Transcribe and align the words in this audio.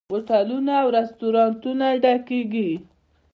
هوټلونه 0.13 0.71
او 0.83 0.87
رستورانتونه 0.97 1.85
ډکیږي. 2.03 2.71